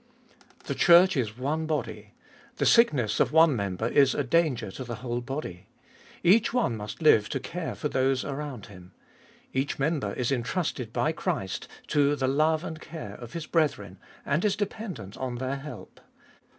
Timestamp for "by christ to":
10.91-12.15